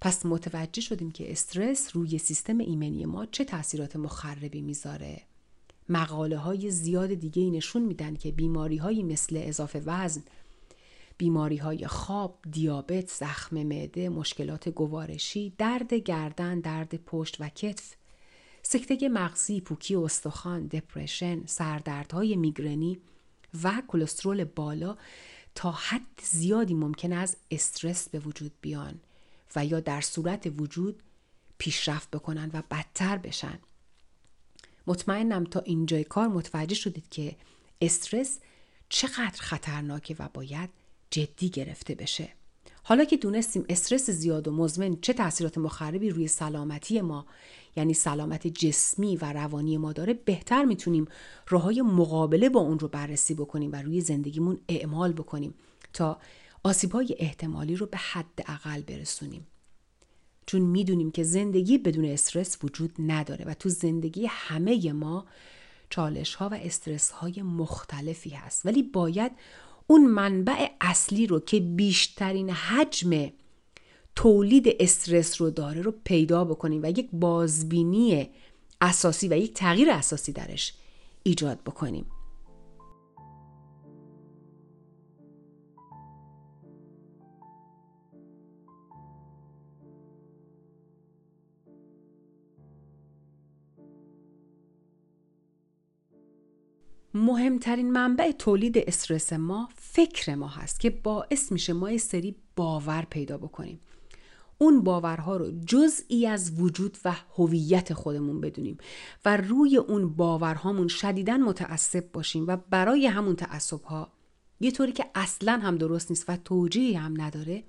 پس 0.00 0.26
متوجه 0.26 0.80
شدیم 0.80 1.10
که 1.10 1.32
استرس 1.32 1.96
روی 1.96 2.18
سیستم 2.18 2.58
ایمنی 2.58 3.04
ما 3.04 3.26
چه 3.26 3.44
تاثیرات 3.44 3.96
مخربی 3.96 4.62
می‌ذاره. 4.62 5.22
مقاله 5.88 6.36
های 6.38 6.70
زیاد 6.70 7.14
دیگه 7.14 7.50
نشون 7.50 7.82
میدن 7.82 8.14
که 8.14 8.32
بیماری 8.32 8.76
های 8.76 9.02
مثل 9.02 9.40
اضافه 9.44 9.82
وزن 9.86 10.22
بیماری 11.18 11.56
های 11.56 11.86
خواب، 11.86 12.38
دیابت، 12.50 13.08
زخم 13.10 13.62
معده، 13.62 14.08
مشکلات 14.08 14.68
گوارشی، 14.68 15.52
درد 15.58 15.94
گردن، 15.94 16.60
درد 16.60 16.94
پشت 16.94 17.36
و 17.40 17.48
کتف، 17.48 17.94
سکته 18.62 19.08
مغزی، 19.08 19.60
پوکی 19.60 19.94
استخوان، 19.94 20.66
دپرشن، 20.66 21.46
سردردهای 21.46 22.36
میگرنی 22.36 22.98
و 23.62 23.82
کلسترول 23.88 24.44
بالا 24.44 24.96
تا 25.54 25.70
حد 25.70 26.20
زیادی 26.22 26.74
ممکن 26.74 27.12
از 27.12 27.36
استرس 27.50 28.08
به 28.08 28.18
وجود 28.18 28.52
بیان. 28.60 29.00
و 29.56 29.64
یا 29.64 29.80
در 29.80 30.00
صورت 30.00 30.52
وجود 30.58 31.02
پیشرفت 31.58 32.10
بکنن 32.10 32.50
و 32.52 32.62
بدتر 32.70 33.16
بشن. 33.16 33.58
مطمئنم 34.86 35.44
تا 35.44 35.60
اینجای 35.60 36.04
کار 36.04 36.28
متوجه 36.28 36.74
شدید 36.74 37.08
که 37.08 37.36
استرس 37.80 38.38
چقدر 38.88 39.40
خطرناکه 39.40 40.16
و 40.18 40.28
باید 40.34 40.70
جدی 41.10 41.50
گرفته 41.50 41.94
بشه. 41.94 42.28
حالا 42.82 43.04
که 43.04 43.16
دونستیم 43.16 43.64
استرس 43.68 44.10
زیاد 44.10 44.48
و 44.48 44.52
مزمن 44.52 44.96
چه 45.00 45.12
تاثیرات 45.12 45.58
مخربی 45.58 46.10
روی 46.10 46.28
سلامتی 46.28 47.00
ما 47.00 47.26
یعنی 47.76 47.94
سلامت 47.94 48.46
جسمی 48.46 49.16
و 49.16 49.32
روانی 49.32 49.78
ما 49.78 49.92
داره 49.92 50.14
بهتر 50.14 50.64
می‌تونیم 50.64 51.06
راههای 51.48 51.82
مقابله 51.82 52.48
با 52.48 52.60
اون 52.60 52.78
رو 52.78 52.88
بررسی 52.88 53.34
بکنیم 53.34 53.72
و 53.72 53.76
روی 53.76 54.00
زندگیمون 54.00 54.58
اعمال 54.68 55.12
بکنیم 55.12 55.54
تا 55.92 56.18
آسیبهای 56.62 57.16
احتمالی 57.18 57.76
رو 57.76 57.86
به 57.86 57.96
حد 57.96 58.44
اقل 58.46 58.82
برسونیم. 58.82 59.46
چون 60.46 60.60
می‌دونیم 60.62 61.10
که 61.10 61.22
زندگی 61.22 61.78
بدون 61.78 62.04
استرس 62.04 62.58
وجود 62.64 62.92
نداره 62.98 63.44
و 63.44 63.54
تو 63.54 63.68
زندگی 63.68 64.26
همه 64.30 64.92
ما 64.92 65.26
چالش 65.90 66.34
ها 66.34 66.48
و 66.48 66.54
استرس 66.54 67.10
های 67.10 67.42
مختلفی 67.42 68.30
هست. 68.30 68.66
ولی 68.66 68.82
باید 68.82 69.32
اون 69.86 70.06
منبع 70.06 70.68
اصلی 70.80 71.26
رو 71.26 71.40
که 71.40 71.60
بیشترین 71.60 72.50
حجم 72.50 73.30
تولید 74.16 74.76
استرس 74.80 75.40
رو 75.40 75.50
داره 75.50 75.82
رو 75.82 75.94
پیدا 76.04 76.44
بکنیم 76.44 76.82
و 76.82 76.90
یک 76.90 77.08
بازبینی 77.12 78.30
اساسی 78.80 79.28
و 79.28 79.36
یک 79.36 79.54
تغییر 79.54 79.90
اساسی 79.90 80.32
درش 80.32 80.74
ایجاد 81.22 81.60
بکنیم. 81.60 82.06
مهمترین 97.26 97.92
منبع 97.92 98.30
تولید 98.30 98.78
استرس 98.78 99.32
ما 99.32 99.68
فکر 99.74 100.34
ما 100.34 100.48
هست 100.48 100.80
که 100.80 100.90
باعث 100.90 101.52
میشه 101.52 101.72
ما 101.72 101.90
یه 101.90 101.98
سری 101.98 102.36
باور 102.56 103.06
پیدا 103.10 103.38
بکنیم. 103.38 103.80
اون 104.58 104.82
باورها 104.82 105.36
رو 105.36 105.50
جزئی 105.66 106.26
از 106.26 106.60
وجود 106.60 106.98
و 107.04 107.16
هویت 107.38 107.94
خودمون 107.94 108.40
بدونیم 108.40 108.78
و 109.24 109.36
روی 109.36 109.76
اون 109.76 110.08
باورهامون 110.08 110.88
شدیدا 110.88 111.36
متعصب 111.36 112.12
باشیم 112.12 112.46
و 112.46 112.56
برای 112.70 113.06
همون 113.06 113.36
تعصبها 113.36 114.12
یه 114.60 114.70
طوری 114.70 114.92
که 114.92 115.04
اصلا 115.14 115.52
هم 115.62 115.78
درست 115.78 116.10
نیست 116.10 116.24
و 116.28 116.36
توجیهی 116.36 116.94
هم 116.94 117.20
نداره 117.20 117.64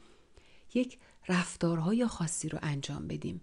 یک 0.73 0.97
رفتارهای 1.27 2.07
خاصی 2.07 2.49
رو 2.49 2.59
انجام 2.61 3.07
بدیم 3.07 3.41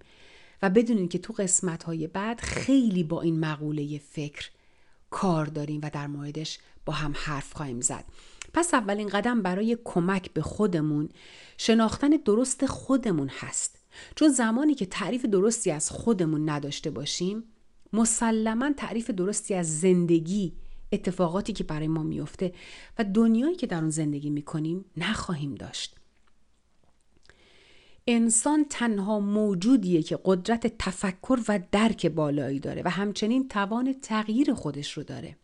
و 0.62 0.70
بدونیم 0.70 1.08
که 1.08 1.18
تو 1.18 1.32
قسمتهای 1.32 2.06
بعد 2.06 2.40
خیلی 2.40 3.04
با 3.04 3.22
این 3.22 3.40
مقوله 3.40 3.98
فکر 3.98 4.50
کار 5.10 5.46
داریم 5.46 5.80
و 5.82 5.90
در 5.90 6.06
موردش 6.06 6.58
با 6.84 6.92
هم 6.92 7.12
حرف 7.16 7.52
خواهیم 7.52 7.80
زد. 7.80 8.04
پس 8.54 8.74
اولین 8.74 9.08
قدم 9.08 9.42
برای 9.42 9.78
کمک 9.84 10.32
به 10.32 10.42
خودمون 10.42 11.08
شناختن 11.58 12.08
درست 12.08 12.66
خودمون 12.66 13.28
هست. 13.28 13.78
چون 14.16 14.28
زمانی 14.28 14.74
که 14.74 14.86
تعریف 14.86 15.24
درستی 15.24 15.70
از 15.70 15.90
خودمون 15.90 16.48
نداشته 16.48 16.90
باشیم 16.90 17.44
مسلما 17.92 18.72
تعریف 18.72 19.10
درستی 19.10 19.54
از 19.54 19.80
زندگی 19.80 20.52
اتفاقاتی 20.92 21.52
که 21.52 21.64
برای 21.64 21.88
ما 21.88 22.02
میفته 22.02 22.52
و 22.98 23.04
دنیایی 23.04 23.56
که 23.56 23.66
در 23.66 23.78
اون 23.78 23.90
زندگی 23.90 24.30
می‌کنیم 24.30 24.84
نخواهیم 24.96 25.54
داشت. 25.54 25.96
انسان 28.06 28.66
تنها 28.70 29.20
موجودیه 29.20 30.02
که 30.02 30.18
قدرت 30.24 30.78
تفکر 30.78 31.40
و 31.48 31.60
درک 31.72 32.06
بالایی 32.06 32.60
داره 32.60 32.82
و 32.84 32.90
همچنین 32.90 33.48
توان 33.48 33.94
تغییر 34.02 34.54
خودش 34.54 34.92
رو 34.92 35.02
داره. 35.02 35.36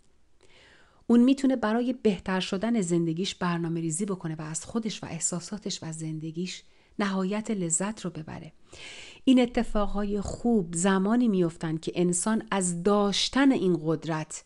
اون 1.07 1.21
می‌تونه 1.21 1.57
برای 1.57 1.93
بهتر 1.93 2.41
شدن 2.41 2.81
زندگیش 2.81 3.35
برنامه 3.35 3.81
ریزی 3.81 4.05
بکنه 4.05 4.35
و 4.35 4.43
از 4.43 4.65
خودش 4.65 5.03
و 5.03 5.07
احساساتش 5.07 5.83
و 5.83 5.93
زندگیش 5.93 6.63
نهایت 6.99 7.51
لذت 7.51 8.01
رو 8.01 8.11
ببره. 8.11 8.53
این 9.25 9.41
اتفاقهای 9.41 10.21
خوب 10.21 10.75
زمانی 10.75 11.29
میفتن 11.29 11.77
که 11.77 11.93
انسان 11.95 12.43
از 12.51 12.83
داشتن 12.83 13.53
این 13.53 13.81
قدرت 13.85 14.45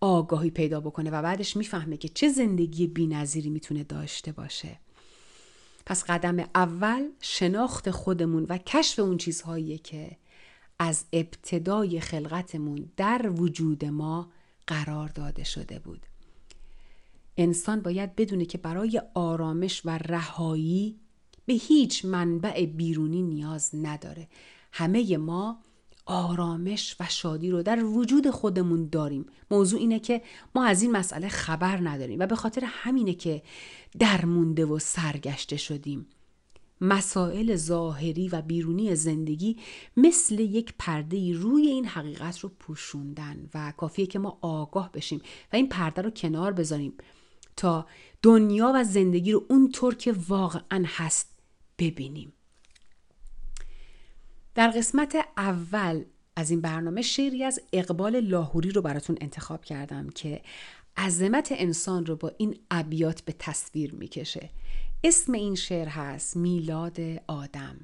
آگاهی 0.00 0.50
پیدا 0.50 0.80
بکنه 0.80 1.10
و 1.10 1.22
بعدش 1.22 1.56
می‌فهمه 1.56 1.96
که 1.96 2.08
چه 2.08 2.28
زندگی 2.28 2.86
بینظیری 2.86 3.50
می‌تونه 3.50 3.84
داشته 3.84 4.32
باشه. 4.32 4.78
پس 5.86 6.04
قدم 6.04 6.38
اول 6.54 7.08
شناخت 7.20 7.90
خودمون 7.90 8.46
و 8.48 8.58
کشف 8.58 8.98
اون 8.98 9.16
چیزهایی 9.16 9.78
که 9.78 10.16
از 10.78 11.04
ابتدای 11.12 12.00
خلقتمون 12.00 12.90
در 12.96 13.30
وجود 13.36 13.84
ما 13.84 14.30
قرار 14.66 15.08
داده 15.08 15.44
شده 15.44 15.78
بود. 15.78 16.06
انسان 17.36 17.80
باید 17.80 18.16
بدونه 18.16 18.44
که 18.44 18.58
برای 18.58 19.02
آرامش 19.14 19.82
و 19.84 19.98
رهایی 19.98 21.00
به 21.46 21.54
هیچ 21.54 22.04
منبع 22.04 22.66
بیرونی 22.66 23.22
نیاز 23.22 23.70
نداره. 23.74 24.28
همه 24.72 25.16
ما 25.16 25.58
آرامش 26.06 26.96
و 27.00 27.06
شادی 27.08 27.50
رو 27.50 27.62
در 27.62 27.84
وجود 27.84 28.30
خودمون 28.30 28.88
داریم. 28.88 29.26
موضوع 29.50 29.80
اینه 29.80 29.98
که 29.98 30.22
ما 30.54 30.64
از 30.64 30.82
این 30.82 30.92
مسئله 30.92 31.28
خبر 31.28 31.88
نداریم 31.88 32.18
و 32.20 32.26
به 32.26 32.36
خاطر 32.36 32.62
همینه 32.64 33.14
که 33.14 33.42
درمونده 33.98 34.66
و 34.66 34.78
سرگشته 34.78 35.56
شدیم. 35.56 36.06
مسائل 36.80 37.56
ظاهری 37.56 38.28
و 38.28 38.42
بیرونی 38.42 38.94
زندگی 38.94 39.56
مثل 39.96 40.40
یک 40.40 40.74
پرده 40.78 41.32
روی 41.32 41.66
این 41.66 41.86
حقیقت 41.86 42.38
رو 42.38 42.48
پوشوندن 42.48 43.50
و 43.54 43.72
کافیه 43.76 44.06
که 44.06 44.18
ما 44.18 44.38
آگاه 44.40 44.92
بشیم 44.92 45.20
و 45.52 45.56
این 45.56 45.68
پرده 45.68 46.02
رو 46.02 46.10
کنار 46.10 46.52
بذاریم 46.52 46.92
تا 47.56 47.86
دنیا 48.22 48.72
و 48.74 48.84
زندگی 48.84 49.32
رو 49.32 49.44
اونطور 49.48 49.94
که 49.94 50.14
واقعا 50.28 50.84
هست 50.86 51.38
ببینیم. 51.78 52.32
در 54.56 54.68
قسمت 54.68 55.16
اول 55.36 56.04
از 56.36 56.50
این 56.50 56.60
برنامه 56.60 57.02
شعری 57.02 57.44
از 57.44 57.60
اقبال 57.72 58.20
لاهوری 58.20 58.70
رو 58.70 58.82
براتون 58.82 59.16
انتخاب 59.20 59.64
کردم 59.64 60.08
که 60.08 60.40
عظمت 60.96 61.48
انسان 61.50 62.06
رو 62.06 62.16
با 62.16 62.32
این 62.38 62.58
ابیات 62.70 63.20
به 63.20 63.34
تصویر 63.38 63.94
می‌کشه. 63.94 64.50
اسم 65.04 65.32
این 65.32 65.54
شعر 65.54 65.88
هست 65.88 66.36
میلاد 66.36 67.00
آدم. 67.26 67.76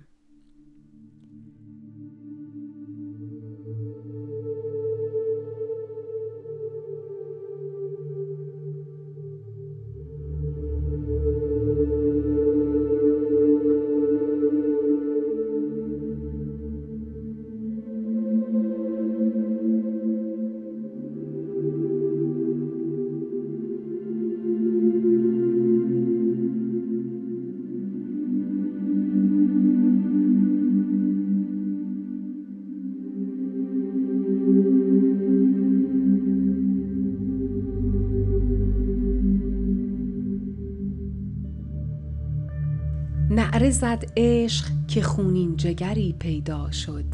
زد 43.73 44.05
عشق 44.17 44.67
که 44.89 45.03
خونین 45.03 45.57
جگری 45.57 46.13
پیدا 46.19 46.71
شد. 46.71 47.05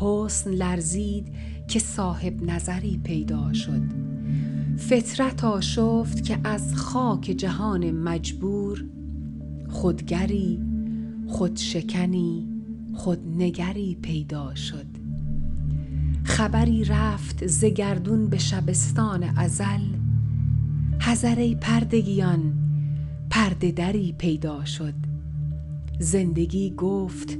حسن 0.00 0.50
لرزید 0.50 1.32
که 1.68 1.78
صاحب 1.78 2.42
نظری 2.42 3.00
پیدا 3.04 3.52
شد. 3.52 3.82
فطرت 4.76 5.44
آشفت 5.44 6.24
که 6.24 6.38
از 6.44 6.74
خاک 6.74 7.20
جهان 7.20 7.90
مجبور 7.90 8.84
خودگری 9.68 10.62
خودشکنی 11.26 12.48
خودنگری 12.94 13.98
پیدا 14.02 14.54
شد. 14.54 14.86
خبری 16.24 16.84
رفت 16.84 17.46
ز 17.46 17.64
گردون 17.64 18.26
به 18.26 18.38
شبستان 18.38 19.22
ازل. 19.22 19.82
حذر 21.00 21.54
پردگیان 21.54 22.54
پرده 23.30 23.70
دری 23.70 24.12
پیدا 24.12 24.64
شد. 24.64 25.07
زندگی 26.00 26.70
گفت 26.70 27.38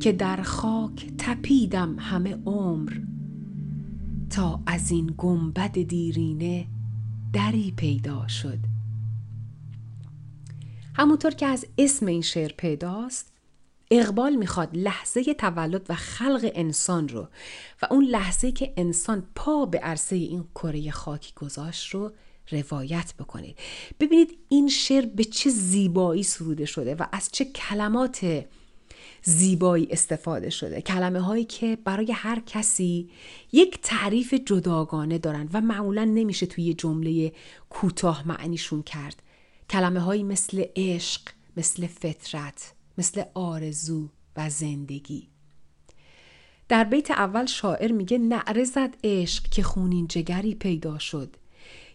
که 0.00 0.12
در 0.12 0.42
خاک 0.42 1.12
تپیدم 1.18 1.98
همه 1.98 2.38
عمر 2.46 2.92
تا 4.30 4.60
از 4.66 4.90
این 4.90 5.14
گنبد 5.18 5.82
دیرینه 5.82 6.66
دری 7.32 7.72
پیدا 7.76 8.28
شد. 8.28 8.58
همونطور 10.94 11.30
که 11.30 11.46
از 11.46 11.66
اسم 11.78 12.06
این 12.06 12.22
شعر 12.22 12.52
پیداست 12.52 13.32
اقبال 13.90 14.36
می‌خواد 14.36 14.76
لحظه 14.76 15.34
تولد 15.34 15.86
و 15.88 15.94
خلق 15.94 16.50
انسان 16.54 17.08
رو 17.08 17.28
و 17.82 17.86
اون 17.90 18.04
لحظه 18.04 18.52
که 18.52 18.72
انسان 18.76 19.26
پا 19.34 19.66
به 19.66 19.78
عرصه 19.78 20.16
این 20.16 20.44
کره 20.54 20.90
خاکی 20.90 21.32
گذاشت 21.36 21.94
رو 21.94 22.12
روایت 22.50 23.14
بکنید. 23.18 23.58
ببینید 24.00 24.38
این 24.48 24.68
شعر 24.68 25.06
به 25.06 25.24
چه 25.24 25.50
زیبایی 25.50 26.22
سروده 26.22 26.64
شده 26.64 26.94
و 26.94 27.06
از 27.12 27.28
چه 27.32 27.44
کلمات 27.44 28.46
زیبایی 29.22 29.88
استفاده 29.90 30.50
شده. 30.50 30.80
کلمه 30.80 31.20
هایی 31.20 31.44
که 31.44 31.78
برای 31.84 32.12
هر 32.12 32.42
کسی 32.46 33.10
یک 33.52 33.78
تعریف 33.82 34.34
جداگانه 34.34 35.18
دارند 35.18 35.50
و 35.52 35.60
معمولا 35.60 36.04
نمیشه 36.04 36.46
توی 36.46 36.74
جمله 36.74 37.32
کوتاه 37.70 38.28
معنیشون 38.28 38.82
کرد. 38.82 39.22
کلمه 39.70 40.00
هایی 40.00 40.22
مثل 40.22 40.64
عشق 40.76 41.22
مثل 41.56 41.86
فطرت 41.86 42.72
مثل 42.98 43.22
آرزو 43.34 44.08
و 44.36 44.50
زندگی. 44.50 45.28
در 46.68 46.84
بیت 46.84 47.10
اول 47.10 47.46
شاعر 47.46 47.92
میگه 47.92 48.18
نعره 48.18 48.64
زد 48.64 48.96
عشق 49.04 49.48
که 49.48 49.62
خونین 49.62 50.06
جگری 50.08 50.54
پیدا 50.54 50.98
شد. 50.98 51.36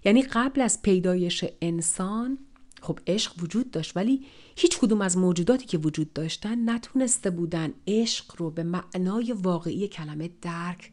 یعنی 0.05 0.21
قبل 0.21 0.61
از 0.61 0.81
پیدایش 0.81 1.45
انسان 1.61 2.37
خب 2.81 2.99
عشق 3.07 3.43
وجود 3.43 3.71
داشت 3.71 3.97
ولی 3.97 4.25
هیچ 4.55 4.79
کدوم 4.79 5.01
از 5.01 5.17
موجوداتی 5.17 5.65
که 5.65 5.77
وجود 5.77 6.13
داشتن 6.13 6.69
نتونسته 6.69 7.29
بودن 7.29 7.73
عشق 7.87 8.35
رو 8.37 8.51
به 8.51 8.63
معنای 8.63 9.31
واقعی 9.31 9.87
کلمه 9.87 10.29
درک 10.41 10.91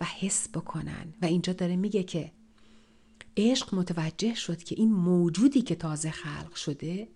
و 0.00 0.04
حس 0.04 0.48
بکنن. 0.48 1.14
و 1.22 1.26
اینجا 1.26 1.52
داره 1.52 1.76
میگه 1.76 2.02
که 2.02 2.32
عشق 3.36 3.74
متوجه 3.74 4.34
شد 4.34 4.62
که 4.62 4.74
این 4.78 4.92
موجودی 4.92 5.62
که 5.62 5.74
تازه 5.74 6.10
خلق 6.10 6.54
شده 6.54 7.08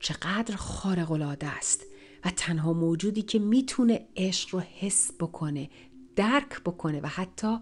چقدر 0.00 0.56
خارق 0.56 1.10
العاده 1.10 1.46
است 1.46 1.84
و 2.24 2.30
تنها 2.30 2.72
موجودی 2.72 3.22
که 3.22 3.38
می‌تونه 3.38 4.08
عشق 4.16 4.54
رو 4.54 4.60
حس 4.60 5.10
بکنه 5.20 5.70
درک 6.18 6.62
بکنه 6.64 7.00
و 7.00 7.06
حتی 7.06 7.58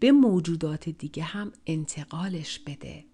به 0.00 0.12
موجودات 0.12 0.88
دیگه 0.88 1.22
هم 1.22 1.52
انتقالش 1.66 2.58
بده. 2.58 3.04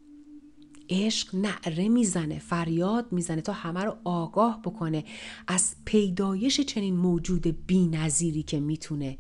عشق 0.89 1.35
نعره 1.35 1.89
می‌زنه 1.89 2.39
فریاد 2.39 3.13
می‌زنه 3.13 3.41
تا 3.41 3.53
همه 3.53 3.85
رو 3.85 3.97
آگاه 4.05 4.63
بکنه 4.63 5.05
از 5.47 5.75
پیدایش 5.85 6.61
چنین 6.61 6.97
موجود 6.97 7.67
بینظیری 7.67 8.43
که 8.43 8.61
می‌تونه. 8.61 9.19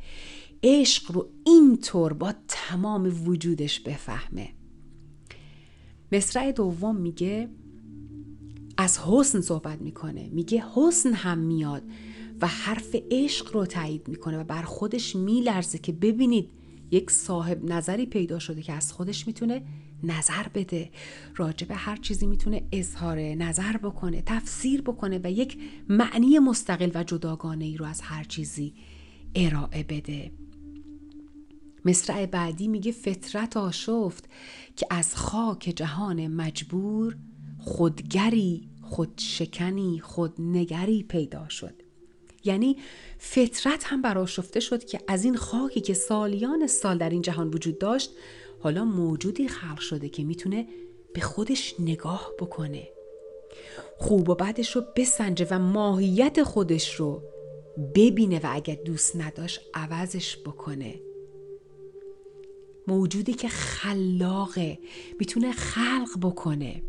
عشق 0.62 1.12
رو 1.12 1.28
اینطور 1.46 2.12
با 2.12 2.34
تمام 2.48 3.28
وجودش 3.28 3.80
بفهمه. 3.80 4.48
مصرع 6.12 6.52
دوم 6.52 6.96
میگه 6.96 7.48
از 8.76 8.98
حسن 8.98 9.40
صحبت 9.40 9.80
می‌کنه. 9.80 10.28
میگه 10.32 10.64
حسن 10.74 11.12
هم 11.12 11.38
میاد. 11.38 11.82
و 12.42 12.46
حرف 12.46 12.96
عشق 13.10 13.54
رو 13.54 13.66
تایید 13.66 14.08
می‌کنه 14.08 14.38
و 14.38 14.44
بر 14.44 14.62
خودش 14.62 15.16
میلرزه 15.16 15.78
که 15.78 15.92
ببینید 15.92 16.50
یک 16.90 17.10
صاحب 17.10 17.64
نظری 17.64 18.06
پیدا 18.06 18.38
شده 18.38 18.62
که 18.62 18.72
از 18.72 18.92
خودش 18.92 19.26
می‌تونه 19.26 19.62
نظر 20.02 20.48
بده. 20.54 20.90
راجع 21.36 21.66
به 21.66 21.74
هر 21.74 21.96
چیزی 21.96 22.26
می‌تونه 22.26 22.62
اظهار 22.72 23.18
نظر 23.18 23.76
بکنه 23.76 24.22
تفسیر 24.26 24.82
بکنه 24.82 25.20
و 25.24 25.30
یک 25.30 25.58
معنی 25.88 26.38
مستقل 26.38 26.90
و 26.94 27.04
جداگانه 27.04 27.64
ای 27.64 27.76
رو 27.76 27.86
از 27.86 28.00
هر 28.00 28.24
چیزی 28.24 28.74
ارائه 29.34 29.82
بده. 29.82 30.32
مصرع 31.84 32.26
بعدی 32.26 32.68
میگه 32.68 32.92
فطرت 32.92 33.56
آشفت 33.56 34.24
که 34.76 34.86
از 34.90 35.16
خاک 35.16 35.72
جهان 35.76 36.26
مجبور 36.26 37.16
خودگری 37.58 38.68
خودشکنی 38.82 40.00
خودنگری 40.00 41.02
پیدا 41.02 41.48
شد. 41.48 41.82
یعنی 42.44 42.76
فطرت 43.18 43.84
هم 43.84 44.02
براشفته 44.02 44.60
شد 44.60 44.84
که 44.84 45.00
از 45.08 45.24
این 45.24 45.36
خاکی 45.36 45.80
که 45.80 45.94
سالیان 45.94 46.66
سال 46.66 46.98
در 46.98 47.10
این 47.10 47.22
جهان 47.22 47.48
وجود 47.48 47.78
داشت 47.78 48.10
حالا 48.60 48.84
موجودی 48.84 49.48
خلق 49.48 49.80
شده 49.80 50.08
که 50.08 50.24
می‌تونه 50.24 50.68
به 51.14 51.20
خودش 51.20 51.74
نگاه 51.78 52.32
بکنه. 52.38 52.88
خوب 53.98 54.28
و 54.28 54.34
بدش 54.34 54.76
رو 54.76 54.82
بسنجه 54.96 55.46
و 55.50 55.58
ماهیت 55.58 56.42
خودش 56.42 56.94
رو 56.94 57.22
ببینه 57.94 58.38
و 58.38 58.48
اگر 58.50 58.74
دوست 58.74 59.16
نداشت 59.16 59.60
عوضش 59.74 60.36
بکنه. 60.36 61.00
موجودی 62.86 63.34
که 63.34 63.48
خلاقه 63.48 64.78
می‌تونه 65.18 65.52
خلق 65.52 66.08
بکنه. 66.22 66.82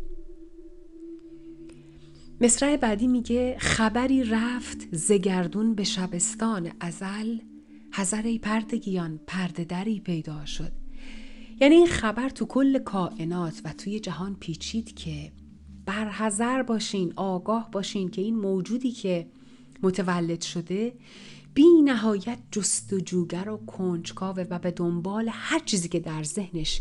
مصرع 2.42 2.76
بعدی 2.76 3.06
میگه 3.06 3.56
خبری 3.58 4.24
رفت 4.24 4.88
زگردون 4.92 5.74
به 5.74 5.84
شبستان 5.84 6.72
ازل 6.80 7.38
حذر 7.92 8.38
پردگیان 8.38 9.20
پرده 9.26 9.64
دری 9.64 10.00
پیدا 10.00 10.44
شد. 10.44 10.72
یعنی 11.60 11.74
این 11.74 11.86
خبر 11.86 12.28
تو 12.28 12.46
کل 12.46 12.78
کائنات 12.78 13.60
و 13.64 13.72
توی 13.72 14.00
جهان 14.00 14.36
پیچید 14.40 14.94
که 14.94 15.32
برحذر 15.86 16.62
باشین 16.62 17.12
آگاه 17.16 17.70
باشین 17.70 18.08
که 18.08 18.22
این 18.22 18.36
موجودی 18.36 18.92
که 18.92 19.26
متولد 19.82 20.42
شده 20.42 20.94
بی 21.54 21.82
نهایت 21.84 22.38
جستجوگر 22.50 23.48
و 23.48 23.56
کنجکاوه 23.56 24.46
و 24.50 24.58
به 24.58 24.70
دنبال 24.70 25.28
هر 25.32 25.58
چیزی 25.58 25.88
که 25.88 26.00
در 26.00 26.22
ذهنش 26.22 26.80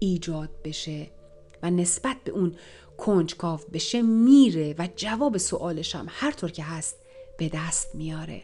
ایجاد 0.00 0.50
بشه. 0.64 1.17
و 1.62 1.70
نسبت 1.70 2.16
به 2.24 2.32
اون 2.32 2.54
کنجکاو 2.98 3.60
بشه 3.72 4.02
میره 4.02 4.74
و 4.78 4.88
جواب 4.96 5.36
سوالش 5.36 5.94
هم 5.94 6.06
هر 6.08 6.30
طور 6.30 6.50
که 6.50 6.62
هست 6.62 6.96
به 7.38 7.50
دست 7.54 7.94
میاره. 7.94 8.42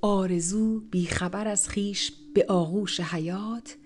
آرزو 0.00 0.80
بیخبر 0.80 1.48
از 1.48 1.68
خیش 1.68 2.12
به 2.34 2.46
آغوش 2.48 3.00
حیات 3.00 3.76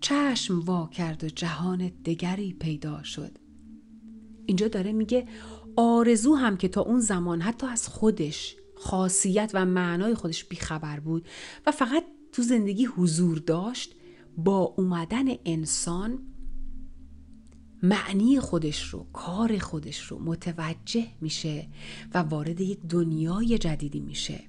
چشم 0.00 0.60
وا 0.60 0.90
کرد 0.92 1.24
و 1.24 1.28
جهان 1.28 1.92
دگری 2.04 2.52
پیدا 2.52 3.02
شد. 3.02 3.38
اینجا 4.46 4.68
داره 4.68 4.92
میگه 4.92 5.26
آرزو 5.76 6.34
هم 6.34 6.56
که 6.56 6.68
تا 6.68 6.80
اون 6.80 7.00
زمان 7.00 7.40
حتی 7.40 7.66
از 7.66 7.88
خودش 7.88 8.56
خاصیت 8.76 9.50
و 9.54 9.64
معنای 9.64 10.14
خودش 10.14 10.44
بیخبر 10.44 11.00
بود 11.00 11.28
و 11.66 11.72
فقط 11.72 12.04
تو 12.32 12.42
زندگی 12.42 12.84
حضور 12.84 13.38
داشت 13.38 13.94
با 14.38 14.74
اومدن 14.76 15.24
انسان 15.44 16.18
معنی 17.82 18.40
خودش 18.40 18.82
رو 18.82 19.06
کار 19.12 19.58
خودش 19.58 20.00
رو 20.02 20.18
متوجه 20.18 21.06
میشه 21.20 21.68
و 22.14 22.18
وارد 22.18 22.60
یک 22.60 22.78
دنیای 22.88 23.58
جدیدی 23.58 24.00
میشه. 24.00 24.40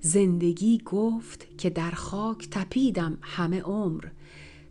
زندگی 0.00 0.78
گفت 0.84 1.58
که 1.58 1.70
در 1.70 1.90
خاک 1.90 2.48
تپیدم 2.50 3.18
همه 3.22 3.60
عمر 3.60 4.04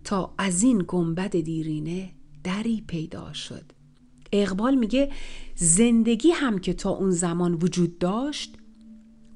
تا 0.03 0.33
از 0.37 0.63
این 0.63 0.83
گنبد 0.87 1.39
دیرینه 1.39 2.11
دری 2.43 2.83
پیدا 2.87 3.33
شد. 3.33 3.71
اقبال 4.31 4.75
میگه 4.75 5.11
زندگی 5.55 6.31
هم 6.31 6.59
که 6.59 6.73
تا 6.73 6.89
اون 6.89 7.11
زمان 7.11 7.53
وجود 7.53 7.97
داشت 7.97 8.57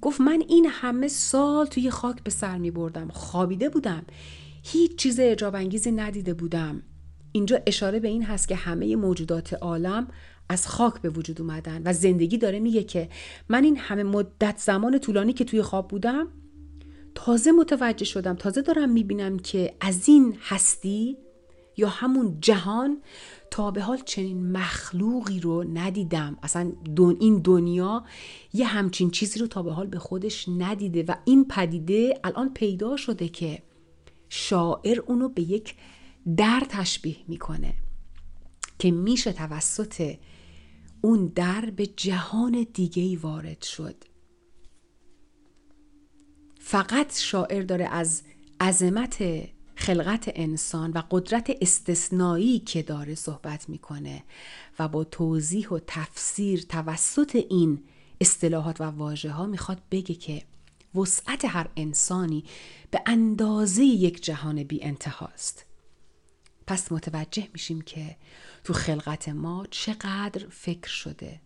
گفت 0.07 0.21
من 0.21 0.43
این 0.47 0.65
همه 0.65 1.07
سال 1.07 1.65
توی 1.65 1.89
خاک 1.89 2.23
به 2.23 2.31
سر 2.31 2.57
می 2.57 2.71
بردم. 2.71 3.07
خوابیده 3.13 3.69
بودم. 3.69 4.05
هیچ 4.63 4.95
چیز 4.95 5.19
اجاب 5.19 5.55
انگیزی 5.55 5.91
ندیده 5.91 6.33
بودم. 6.33 6.83
اینجا 7.31 7.59
اشاره 7.65 7.99
به 7.99 8.07
این 8.07 8.23
هست 8.23 8.47
که 8.47 8.55
همه 8.55 8.95
موجودات 8.95 9.53
عالم 9.53 10.07
از 10.49 10.67
خاک 10.67 11.01
به 11.01 11.09
وجود 11.09 11.41
اومدن 11.41 11.81
و 11.85 11.93
زندگی 11.93 12.37
داره 12.37 12.59
میگه 12.59 12.83
که 12.83 13.09
من 13.49 13.63
این 13.63 13.77
همه 13.77 14.03
مدت 14.03 14.57
زمان 14.57 14.99
طولانی 14.99 15.33
که 15.33 15.45
توی 15.45 15.61
خواب 15.61 15.87
بودم 15.87 16.27
تازه 17.15 17.51
متوجه 17.51 18.05
شدم 18.05 18.35
تازه 18.35 18.61
دارم 18.61 18.89
می‌بینم 18.89 19.39
که 19.39 19.75
از 19.81 20.09
این 20.09 20.37
هستی 20.41 21.17
یا 21.77 21.89
همون 21.89 22.37
جهان 22.41 23.01
تا 23.51 23.71
به 23.71 23.81
حال 23.81 23.97
چنین 24.05 24.51
مخلوقی 24.51 25.39
رو 25.39 25.63
ندیدم. 25.73 26.37
اصلا 26.43 26.71
دون 26.95 27.17
این 27.19 27.39
دنیا 27.39 28.03
یه 28.53 28.65
همچین 28.65 29.11
چیزی 29.11 29.39
رو 29.39 29.47
تا 29.47 29.63
به 29.63 29.73
حال 29.73 29.87
به 29.87 29.99
خودش 29.99 30.49
ندیده 30.57 31.03
و 31.03 31.15
این 31.25 31.47
پدیده 31.47 32.19
الان 32.23 32.53
پیدا 32.53 32.97
شده 32.97 33.29
که 33.29 33.63
شاعر 34.29 34.99
اونو 34.99 35.29
به 35.29 35.41
یک 35.41 35.75
در 36.37 36.63
تشبیه 36.69 37.17
می‌کنه 37.27 37.73
که 38.79 38.91
میشه 38.91 39.33
توسط 39.33 40.15
اون 41.01 41.27
در 41.35 41.73
به 41.75 41.85
جهان 41.85 42.67
دیگه 42.73 43.17
وارد 43.17 43.61
شد. 43.61 43.95
فقط 46.59 47.17
شاعر 47.17 47.61
داره 47.61 47.85
از 47.85 48.21
عظمت 48.61 49.23
خلقت 49.77 50.31
انسان 50.35 50.91
و 50.91 51.01
قدرت 51.11 51.51
استثنایی 51.61 52.59
که 52.59 52.81
داره 52.81 53.15
صحبت 53.15 53.69
می‌کنه 53.69 54.23
و 54.79 54.87
با 54.87 55.03
توضیح 55.03 55.69
و 55.69 55.79
تفسیر 55.87 56.61
توسط 56.61 57.35
این 57.49 57.83
اصطلاحات 58.21 58.81
و 58.81 58.83
واژه 58.83 59.31
ها 59.31 59.45
می‌خواد 59.45 59.81
بگه 59.91 60.15
که 60.15 60.43
وسعت 60.95 61.45
هر 61.45 61.69
انسانی 61.75 62.43
به 62.91 63.01
اندازه 63.05 63.83
یک 63.83 64.23
جهان 64.23 64.63
بی 64.63 64.83
انتهاست 64.83 65.65
پس 66.67 66.91
متوجه 66.91 67.47
میشیم 67.53 67.81
که 67.81 68.17
تو 68.63 68.73
خلقت 68.73 69.29
ما 69.29 69.65
چقدر 69.71 70.47
فکر 70.49 70.89
شده 70.89 71.41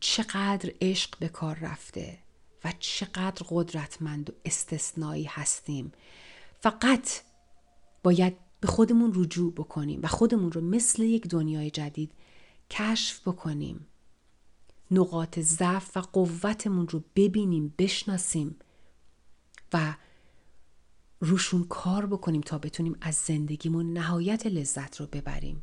چقدر 0.00 0.72
عشق 0.80 1.18
به 1.18 1.28
کار 1.28 1.58
رفته 1.58 2.18
و 2.64 2.72
چقدر 2.78 3.46
قدرتمند 3.48 4.30
و 4.30 4.32
استثنایی 4.44 5.24
هستیم. 5.24 5.92
فقط 6.60 7.10
باید 8.02 8.36
به 8.60 8.68
خودمون 8.68 9.12
رجوع 9.14 9.52
بکنیم 9.52 10.00
و 10.02 10.06
خودمون 10.06 10.52
رو 10.52 10.60
مثل 10.60 11.02
یک 11.02 11.26
دنیای 11.26 11.70
جدید 11.70 12.12
کشف 12.70 13.28
بکنیم. 13.28 13.86
نقاط 14.90 15.38
ضعف 15.38 15.96
و 15.96 16.00
قوتمون 16.00 16.88
رو 16.88 17.02
ببینیم 17.16 17.74
بشناسیم 17.78 18.56
و 19.72 19.96
روشون 21.20 21.64
کار 21.64 22.06
بکنیم 22.06 22.40
تا 22.40 22.58
بتونیم 22.58 22.96
از 23.00 23.14
زندگیمون 23.14 23.92
نهایت 23.92 24.46
لذت 24.46 25.00
رو 25.00 25.06
ببریم. 25.06 25.62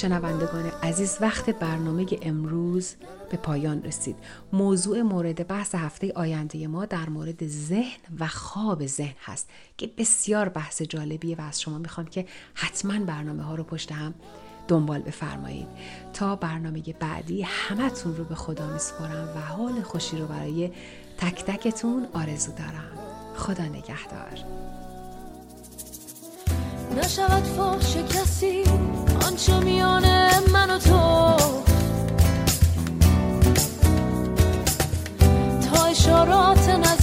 شنوندگان 0.00 0.72
عزیز 0.82 1.18
وقت 1.20 1.50
برنامه 1.50 2.06
امروز 2.22 2.94
به 3.30 3.36
پایان 3.36 3.82
رسید. 3.82 4.16
موضوع 4.52 5.02
مورد 5.02 5.46
بحث 5.46 5.74
هفته 5.74 6.12
آینده 6.14 6.66
ما 6.66 6.84
در 6.84 7.08
مورد 7.08 7.46
ذهن 7.46 8.00
و 8.20 8.26
خواب 8.26 8.86
ذهن 8.86 9.14
هست 9.24 9.48
که 9.76 9.90
بسیار 9.98 10.48
بحث 10.48 10.82
جالبیه 10.82 11.36
و 11.36 11.40
از 11.40 11.60
شما 11.60 11.78
می‌خوام 11.78 12.06
که 12.06 12.26
حتما 12.54 13.04
برنامه 13.04 13.42
ها 13.42 13.54
رو 13.54 13.64
پشت 13.64 13.92
هم 13.92 14.14
دنبال 14.68 15.00
بفرمایید. 15.00 15.68
تا 16.12 16.36
برنامه 16.36 16.82
بعدی 17.00 17.42
همتون 17.42 18.16
رو 18.16 18.24
به 18.24 18.34
خدا 18.34 18.72
میسپارم 18.72 19.28
و 19.36 19.40
حال 19.40 19.82
خوشی 19.82 20.18
رو 20.18 20.26
برای 20.26 20.70
تک 21.18 21.44
تکتون 21.44 22.06
آرزو 22.12 22.52
دارم. 22.52 22.98
خدا 23.36 23.64
نگهدار. 23.64 24.44
نشود 26.96 27.44
فاش 27.44 27.96
کسی 27.96 28.64
آنچه 29.30 29.60
میان 29.60 30.04
من 30.52 30.70
و 30.70 30.78
تو. 30.78 31.36
تا 35.60 35.84
اشارات 35.84 36.68
نظر 36.68 36.99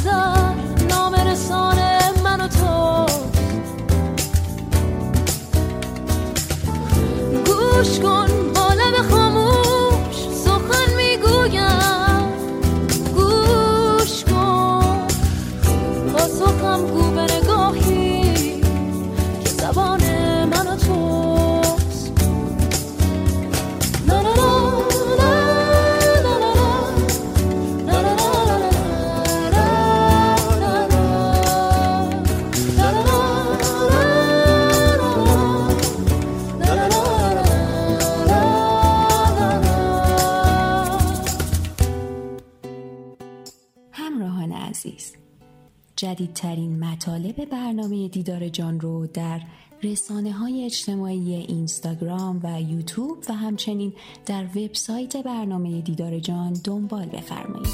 جدیدترین 46.08 46.80
مطالب 46.80 47.46
برنامه 47.46 48.08
دیدار 48.08 48.50
جان 48.50 48.80
رو 48.80 49.08
در 49.08 49.42
رسانه 49.84 50.32
های 50.32 50.66
اجتماعی 50.66 51.34
اینستاگرام 51.34 52.40
و 52.44 52.62
یوتیوب 52.62 53.18
و 53.30 53.34
همچنین 53.34 53.94
در 54.26 54.44
وبسایت 54.44 55.18
برنامه 55.18 55.82
دیدار 55.82 56.20
جان 56.20 56.54
دنبال 56.64 57.06
بفرمایید. 57.06 57.68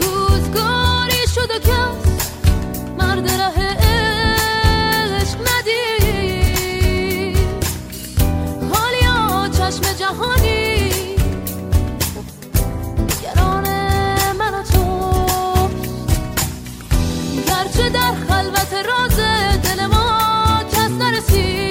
روزگاری 0.00 1.26
شد 1.34 1.70
مرد 2.98 3.30
راه 3.30 3.60
عشق 3.60 5.38
ندید 5.40 5.76
چشم 9.52 9.92
جهانی 9.98 10.75
راز 18.72 19.16
دل 19.62 19.86
ما 19.86 20.62
کس 20.72 20.90
نرسید. 20.90 21.65